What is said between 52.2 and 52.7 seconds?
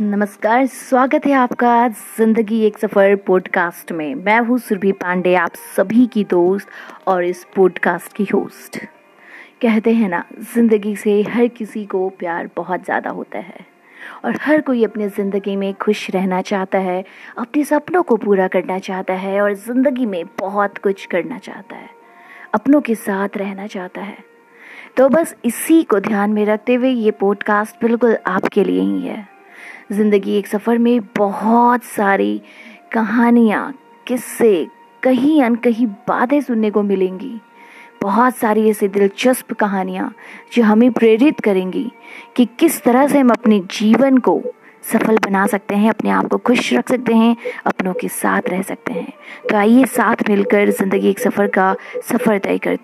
तय